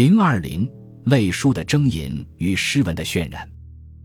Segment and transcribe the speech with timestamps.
[0.00, 0.66] 零二零
[1.04, 3.46] 类书的征引与诗文的渲染，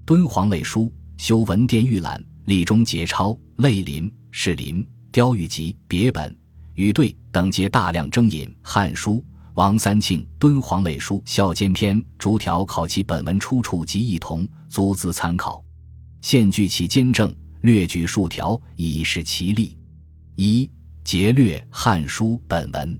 [0.06, 6.38] 敦煌类书修文殿预览、隶中节钞、类林、士林、雕玉集、别本、
[6.73, 9.13] 语对等皆大量征引《汉书》。
[9.54, 15.64] 王三庆《敦煌类书孝监篇》逐条考其本文出处及异同，足资参考。
[16.20, 19.77] 现据其兼证，略举数条以示其例。
[20.36, 20.70] 一、
[21.05, 23.00] 节略《汉书》本文，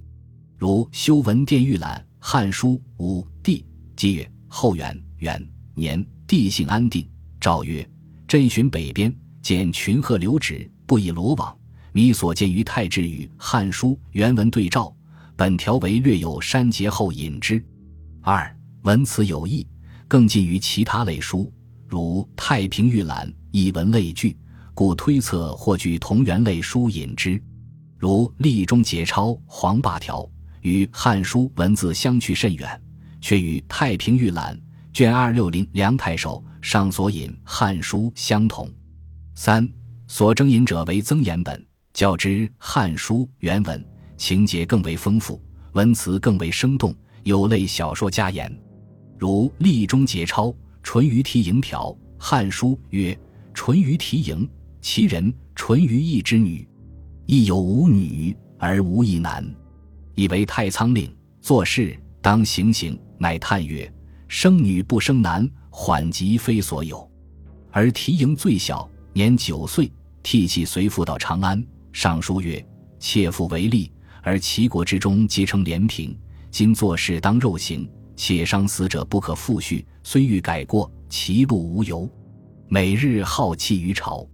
[0.58, 2.00] 如修文殿预览。
[2.28, 3.64] 《汉书》五帝
[3.96, 7.08] 纪曰：后元元年，地性安定。
[7.40, 7.88] 诏曰：
[8.28, 11.56] 朕巡北边，见群鹤流止，不以罗网。
[11.94, 14.92] 弥所见于太志与《汉书》原文对照，
[15.36, 17.64] 本条为略有删节后引之。
[18.22, 19.64] 二文辞有异，
[20.08, 21.54] 更近于其他类书，
[21.88, 24.36] 如《太平御览》一文类聚，
[24.74, 27.40] 故推测或据同源类书引之。
[28.00, 30.28] 如《立中节钞》黄霸条。
[30.66, 32.82] 与《汉书》文字相去甚远，
[33.22, 34.58] 却与《太平御览》
[34.92, 38.68] 卷二六零梁太守上所引《汉书》相同。
[39.36, 39.70] 三
[40.08, 41.64] 所征引者为增言本，
[41.94, 43.86] 较之《汉书》原文，
[44.18, 45.40] 情节更为丰富，
[45.74, 48.52] 文辞更为生动，有类小说家言。
[49.20, 50.48] 如《立中节钞》
[50.82, 53.16] 淳于提营条，《汉书》曰
[53.54, 54.50] ：“淳于提营，
[54.82, 56.68] 其人淳于意之女，
[57.28, 59.46] 亦有五女而无一男。”
[60.16, 63.92] 以为太仓令做事当行刑，乃叹曰
[64.28, 67.08] ：“生女不生男，缓急非所有。”
[67.72, 69.92] 而提营最小，年九岁，
[70.24, 71.64] 涕泣随父到长安。
[71.92, 72.66] 上书曰
[72.98, 73.92] ：“妾父为吏，
[74.24, 76.18] 而齐国之中皆称廉平。
[76.50, 79.86] 今做事当肉刑，且伤死者不可复续。
[80.04, 82.10] 虽欲改过，其路无由。
[82.68, 84.28] 每日好弃于朝，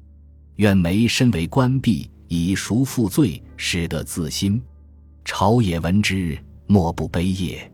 [0.58, 4.62] 愿梅身为官婢，以赎父罪，使得自新。”
[5.24, 7.72] 朝野闻之，莫不悲也。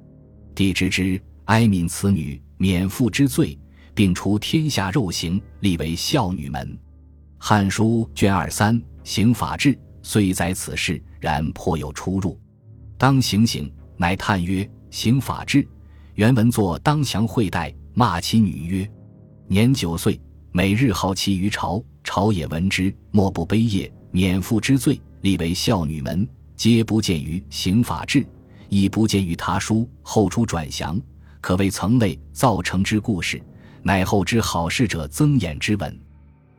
[0.54, 3.58] 帝知之，哀悯此女，免父之罪，
[3.94, 6.68] 并除天下肉刑，立为孝女门。
[7.38, 12.40] 《汉书》卷二三《刑法志》虽载此事，然颇有出入。
[12.98, 15.66] 当行刑，乃叹曰：“刑法志
[16.16, 18.92] 原文作当祥会代，骂其女曰：
[19.48, 20.20] 年九岁，
[20.52, 28.26] 每日好骑于朝，朝野闻之，莫不悲也，免父之罪，立为孝女门。”皆不见于刑法志，
[28.68, 29.88] 亦不见于他书。
[30.02, 31.00] 后出转详，
[31.40, 33.40] 可谓曾类造成之故事，
[33.84, 35.98] 乃后之好事者增演之文。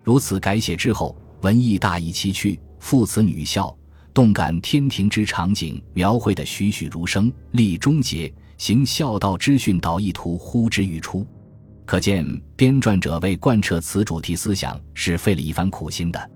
[0.05, 3.77] 如此改写之后，文艺大异其趣，父慈女孝，
[4.15, 11.27] 动感天庭之场景，描绘的栩栩如生，立忠节，行孝道之训导意图呼之欲出。
[11.85, 16.31] 可见编撰者为贯彻此主题思想，是费了一番苦心的。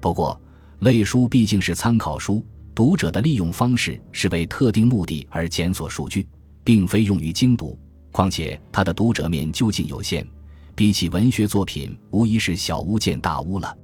[0.00, 0.40] 不过，
[0.78, 2.46] 类书毕竟是参考书。
[2.80, 6.26] 读者的利用方式是为特定目的而检索数据，
[6.64, 7.78] 并非用于精读。
[8.10, 10.26] 况且它的读者面究竟有限，
[10.74, 13.76] 比起文学作品，无疑是小巫见大巫了。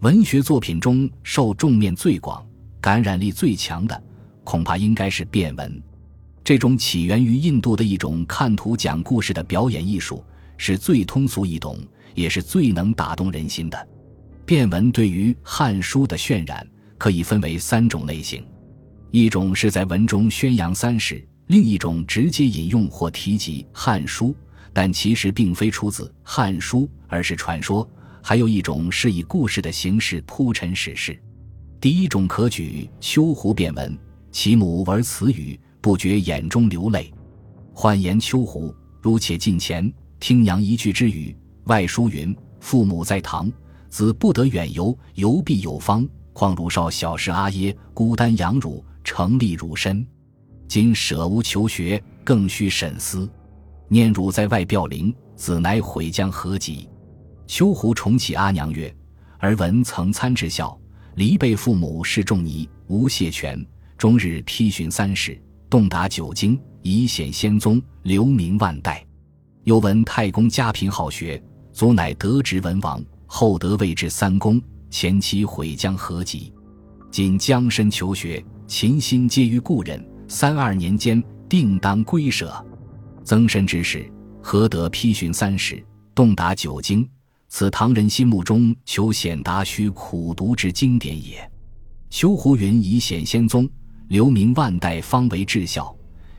[0.00, 2.46] 文学作品中受众面最广、
[2.82, 4.04] 感染力最强的，
[4.44, 5.82] 恐怕应该是变文。
[6.44, 10.22] 这种起源于印度的一种看图讲故事的表演艺术，
[10.58, 11.78] 是最通俗易懂，
[12.14, 13.88] 也是最能打动人心的。
[14.44, 16.68] 变文对于《汉书》的渲染。
[16.98, 18.44] 可以分为三种类型，
[19.10, 24.28] 一种是在文中宣扬三史，另一种直接引用或提及《汉书》，
[24.72, 27.86] 但其实并非出自《汉书》，而是传说；
[28.22, 31.18] 还有一种是以故事的形式铺陈史事。
[31.80, 33.98] 第一种可举秋胡变文，
[34.32, 37.12] 其母闻此语，不觉眼中流泪。
[37.74, 43.52] 换言秋胡，如且近前听娘一句之语，外书云：父母在堂，
[43.90, 46.08] 子不得远游，游必有方。
[46.34, 50.04] 况汝少小时阿耶孤单养汝成立汝身，
[50.66, 53.30] 今舍吾求学，更须审思。
[53.88, 56.88] 念汝在外表灵，子乃悔将何及？
[57.46, 58.92] 秋胡重启阿娘曰
[59.38, 60.76] ：“儿闻曾参之孝，
[61.14, 63.64] 离被父母是仲尼，无谢权，
[63.96, 65.40] 终日批寻三史，
[65.70, 69.06] 洞达九经，以显先宗，留名万代。
[69.62, 71.40] 又闻太公家贫好学，
[71.72, 74.60] 祖乃得职文王，后得位至三公。”
[74.94, 76.52] 前期悔将何及？
[77.10, 80.00] 今将身求学，勤心皆于故人。
[80.28, 82.64] 三二年间，定当归舍。
[83.24, 84.08] 增身之事，
[84.40, 87.04] 何得批寻三史，洞达九经？
[87.48, 91.50] 此唐人心目中求显达须苦读之经典也。
[92.08, 93.68] 修胡云以显先宗，
[94.06, 95.92] 留名万代，方为至孝。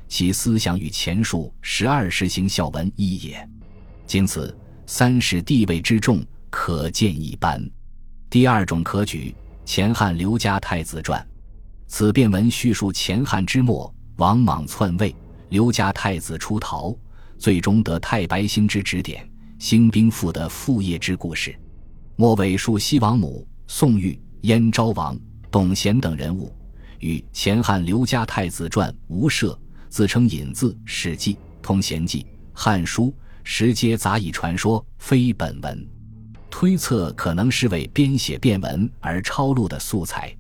[0.08, 3.50] 其思想与前述十二世行孝文一也。
[4.08, 7.62] 经此三史地位之重，可见一斑。
[8.30, 9.34] 第二种可举
[9.64, 11.26] 前汉刘家太子传，
[11.88, 15.16] 此变文叙述前汉之末王莽篡位，
[15.50, 16.96] 刘家太子出逃，
[17.38, 19.28] 最终得太白星之指点，
[19.60, 21.56] 兴兵复得父业之故事。
[22.18, 25.18] 末尾述西王母、宋玉、燕昭王、
[25.50, 26.54] 董贤等人物，
[27.00, 29.58] 与前汉刘家太子传无涉，
[29.90, 32.22] 自称引自《史记》《通贤记》
[32.54, 33.06] 《汉书》，
[33.44, 35.95] 实皆杂以传说，非本文。
[36.58, 40.34] 推测可能是为编写变文而抄录的素材。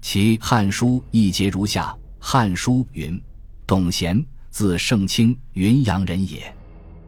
[0.00, 3.22] 其《汉书》一节如下：《汉书》云
[3.64, 6.52] ：“董贤，字圣卿，云阳人也。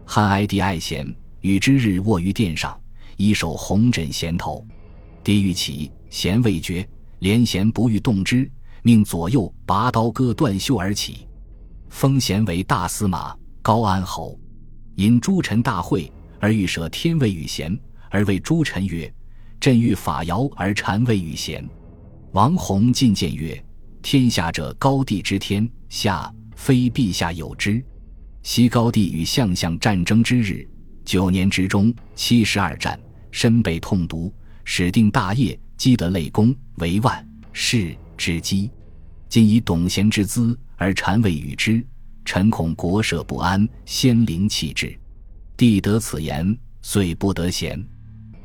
[0.07, 1.05] 汉哀帝爱贤，
[1.41, 2.81] 与之日卧于殿上，
[3.17, 4.65] 以手红枕衔头。
[5.25, 8.49] 帝欲起，贤未决，连贤不欲动之，
[8.85, 11.27] 命左右拔刀割断袖而起。
[11.89, 14.39] 封贤为大司马、高安侯。
[14.95, 16.09] 因诸臣大会
[16.39, 17.77] 而欲舍天位与贤。”
[18.15, 19.13] 而谓诸臣曰
[19.59, 21.69] ：“朕欲法尧而禅位于贤。”
[22.31, 23.61] 王弘进谏曰
[24.03, 27.85] ：“天下者高帝之天下，非陛下有之。
[28.45, 30.65] 昔高帝与相相战争之日，
[31.05, 32.97] 九年之中七十二战，
[33.33, 34.33] 身被痛毒，
[34.65, 38.71] 始定大业，积得累功，为万世之基。
[39.29, 41.85] 今以董贤之资而禅位与之，
[42.25, 44.97] 臣恐国社不安，先灵弃之。
[45.57, 47.85] 帝得此言，遂不得贤。”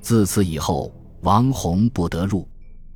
[0.02, 2.48] 自此以后，王弘不得入。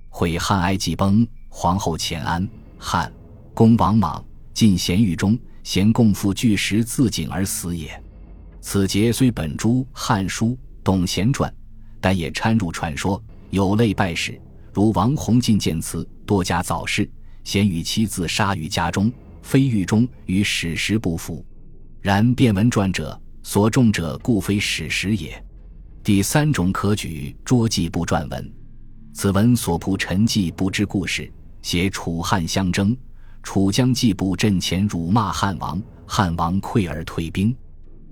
[0.09, 2.47] 毁汉哀既崩，皇后前安，
[2.77, 3.11] 汉
[3.53, 4.23] 公王莽
[4.53, 8.01] 进咸狱中，咸共赴巨石自尽而死也。
[8.61, 10.47] 此节虽本诸《汉书·
[10.83, 11.49] 董贤传》，
[11.99, 14.39] 但也掺入传说，有类败史，
[14.71, 17.09] 如王弘进谏词多加早逝，
[17.43, 19.11] 咸与妻自杀于家中，
[19.41, 21.45] 非狱中与史实不符。
[22.01, 25.43] 然变文传者所重者，故非史实也。
[26.03, 28.53] 第三种可举捉季布传文，
[29.13, 32.93] 此文所铺陈季布之故事，写楚汉相争，
[33.41, 37.55] 楚将季布阵前辱骂汉王，汉王溃而退兵，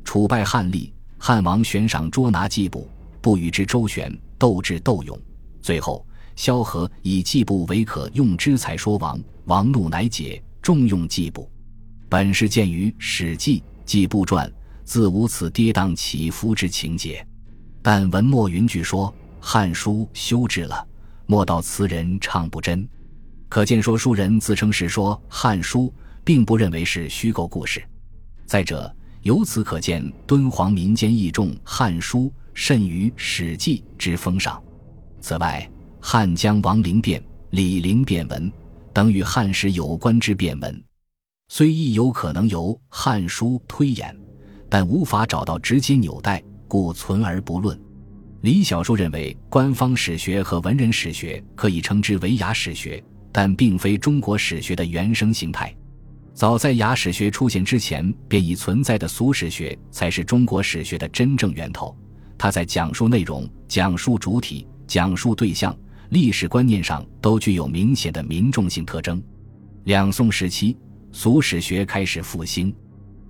[0.05, 2.89] 楚败汉立，汉王悬赏捉拿季布，
[3.19, 5.19] 不与之周旋，斗智斗勇，
[5.61, 6.05] 最后
[6.37, 11.51] 萧何以季布为可用之才说王，王怒乃解，重用季布。
[12.07, 14.47] 本是见于《史记·季布传》，
[14.85, 17.25] 自无此跌宕起伏之情节。
[17.81, 19.07] 但文末云句说
[19.39, 20.87] 《汉书》修治了，
[21.25, 22.87] 莫道词人唱不真，
[23.49, 25.87] 可见说书人自称是说《汉书》，
[26.23, 27.83] 并不认为是虚构故事。
[28.45, 28.93] 再者，
[29.23, 34.61] 由此可见敦煌民间义重《汉书》甚于《史记》之风尚。
[35.19, 35.67] 此外，
[35.99, 38.51] 汉江王陵变、李陵变文
[38.93, 40.83] 等与汉史有关之变文，
[41.47, 44.15] 虽亦有可能由《汉书》推演，
[44.69, 46.43] 但无法找到直接纽带。
[46.71, 47.77] 故存而不论。
[48.43, 55.75] 李小树认为，官方史学和文人史学可以称之为雅史学，但并非中国史学的原生形态。
[56.33, 61.93] 早在雅史学出现之前，便已存在的俗史学才是中国史学的真正源头。
[62.37, 65.77] 它在讲述内容、讲述主体、讲述对象、
[66.11, 69.21] 历史观念上都具有明显的民众性特征。
[69.83, 70.77] 两宋时期，
[71.11, 72.73] 俗史学开始复兴。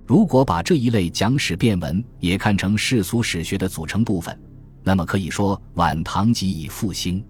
[0.06, 4.36] 如果把这一类讲史变文也看成世俗史学的组成部分，
[4.82, 7.24] 那么可以说晚唐即已复兴。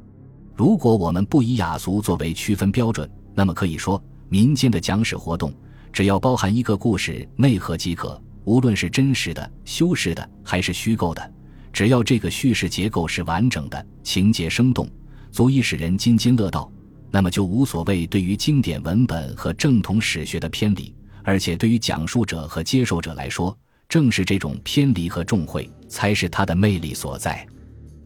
[0.54, 5.52] 如果我们不以雅俗作为区分标准，那么可以说民间的讲史活动
[5.92, 11.32] 只要包含一个故事内核即可，无论是真实的、修饰的还是虚构的，
[11.73, 14.88] 只要这个叙事结构是完整的，情节生动，
[15.30, 16.70] 足以使人津津乐道，
[17.11, 20.94] 那么就无所谓对于经典文本和正统史学的偏离。
[21.25, 23.57] 而且，对于讲述者和接受者来说，
[23.88, 27.47] 正是这种偏离和重会，才是它的魅力所在。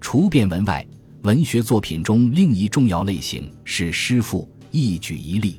[0.00, 0.86] 除变文外，
[1.22, 5.52] 文学作品中另一重要类型是诗赋，一举一例。《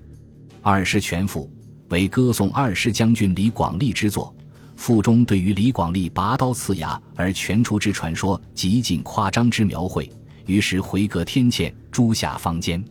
[0.62, 1.50] 二师全赋》
[1.92, 4.36] 为歌颂二师将军李广利之作，
[4.76, 10.10] 赋中对于李广利拔刀刺牙而全出之传说极尽夸张之描绘，
[10.46, 12.84] 于是回阁天堑，诸下方间，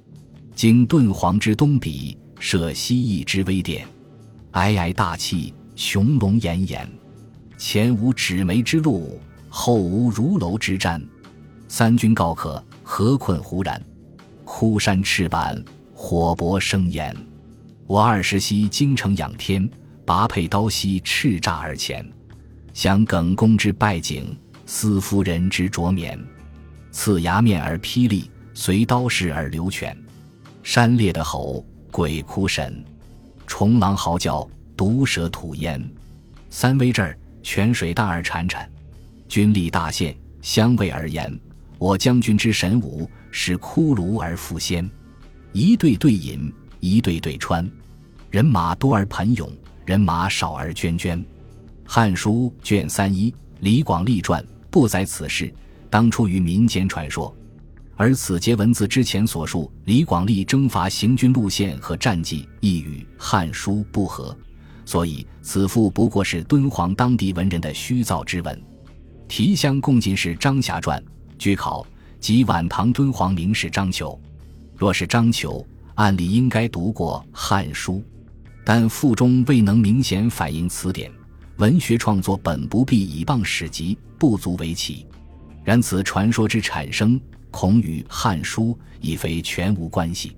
[0.55, 3.87] 经敦煌之东鄙，设西翼之微殿。
[4.57, 6.91] 皑皑大气，穹隆岩岩，
[7.59, 9.21] 前无指眉之路，
[9.51, 10.99] 后无如楼之毡。
[11.69, 13.79] 三军告可，何困胡然？
[14.47, 17.15] 枯山赤坂，火搏生炎。
[17.87, 19.69] 我二十息京城仰天，
[20.07, 22.11] 拔佩刀兮叱咤而前。
[22.73, 24.35] 想耿恭之败景，
[24.65, 26.19] 思夫人之着冕。
[26.91, 29.95] 刺牙面而霹雳，随刀势而流泉。
[30.63, 32.83] 山裂的吼，鬼哭神。
[33.47, 35.83] 虫狼嚎叫，毒蛇吐烟，
[36.51, 38.67] 三威震儿，泉水大而潺潺，
[39.29, 41.33] 军力大现，相位而言。
[41.79, 44.89] 我将军之神武，使骷髅而复仙。
[45.53, 47.69] 一队队饮，一队队穿，
[48.31, 49.51] 人马多而盆涌，
[49.85, 51.17] 人马少而涓涓。
[51.87, 55.53] 《汉书》卷三一李广利传不载此事，
[55.89, 57.35] 当出于民间传说。
[57.99, 64.37] 而此节文字之前所述李广利征伐行军路线和战绩亦与《汉书》不合，
[64.85, 68.63] 所以此赋不过是敦煌当地文人的虚造之文。
[69.27, 71.03] 提香共进士张霞传，
[71.39, 71.87] 据考
[72.21, 74.21] 即晚唐敦煌名士张求。
[74.77, 77.95] 若是张求，按理应该读过《汉书》，
[78.63, 81.11] 但赋中未能明显反映此点。
[81.57, 85.07] 文学创作本不必以傍史籍，不足为奇。
[85.65, 87.19] 然此传说之产生。
[87.57, 88.65] 恐与《汉书》
[89.01, 90.37] 已非全无关系。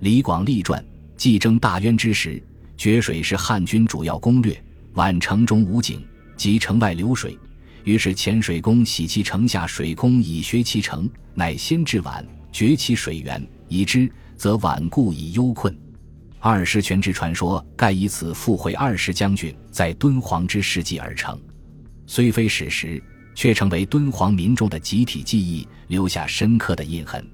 [0.00, 0.84] 李广利传：
[1.16, 2.42] 既征大渊之时，
[2.76, 4.62] 决水是汉军主要攻略。
[4.92, 7.38] 宛城中无井，即城外流水。
[7.84, 15.74] 于是潜水工洗其城下水空，以学其城，乃先至宛，决其水源，已之，则宛固以忧困。
[16.40, 21.40] 二十权之传说，盖以此附会二师将军在敦煌之事迹而成，
[22.06, 23.02] 虽非史实。
[23.34, 27.24] 却成为敦煌民众的集体记忆，留下深刻的印痕。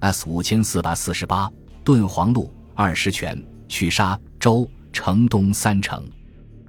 [0.00, 1.50] S 五千四百四十八，
[1.84, 6.06] 敦煌路二十泉，曲沙州城东三城。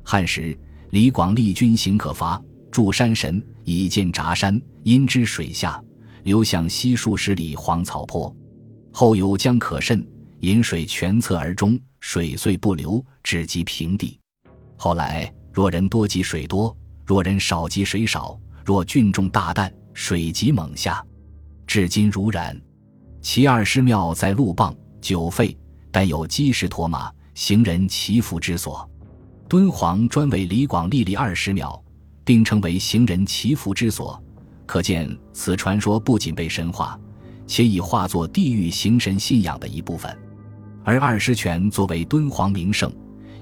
[0.04, 0.58] 汉时，
[0.92, 5.84] 李广利军行可伐，筑山神以建闸山，因之水下
[6.24, 8.34] 流向西数十里黄草坡，
[8.92, 10.06] 后有江可渗，
[10.40, 14.20] 引水全侧而中，水遂不流，只及平地。
[14.78, 18.40] 后来若人多即水多，若人少即水少。
[18.68, 21.02] 若郡中大担，水急猛下，
[21.66, 22.62] 至今如然。
[23.22, 25.58] 其二师庙在路傍，久废，
[25.90, 28.86] 但有积石驮马，行人祈福之所。
[29.48, 31.82] 敦煌专为李广立立二师庙，
[32.26, 34.22] 并称为行人祈福之所，
[34.66, 37.00] 可见此传说不仅被神化，
[37.48, 40.14] 且已化作地域行神信仰的一部分。
[40.84, 42.94] 而二师泉作为敦煌名胜，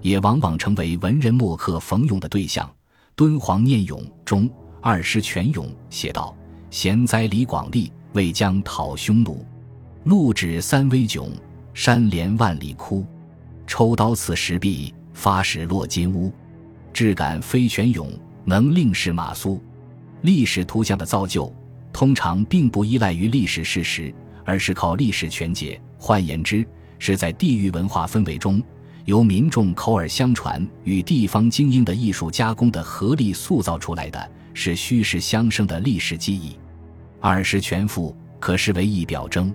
[0.03, 2.69] 也往往成为文人墨客逢咏的对象。
[3.15, 4.47] 敦煌念咏中。
[4.87, 6.37] 二师泉涌写道
[6.69, 9.43] ：“贤哉李广利，为将讨匈奴，
[10.03, 11.27] 路指三危窘，
[11.73, 13.03] 山连万里枯。
[13.65, 16.31] 抽刀刺石壁，发石落金乌。
[16.93, 18.11] 质感非泉涌，
[18.43, 19.59] 能令使马苏。”
[20.21, 21.51] 历史图像的造就，
[21.91, 24.13] 通常并不依赖于历史事实，
[24.43, 25.81] 而是靠历史全解。
[25.97, 26.63] 换言之，
[26.99, 28.61] 是在地域文化氛围中，
[29.05, 34.31] 由民众口耳相传与地方精英的艺术加工的合力塑造出来的。
[34.55, 36.57] 是虚实相生的历史记忆，
[37.19, 39.53] 二十全赋可视为一表征。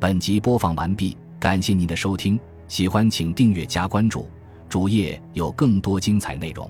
[0.00, 4.26] 本集播放完毕，感谢您的收听，喜欢请订阅加关注，
[4.70, 6.68] 主页有更多精彩内容。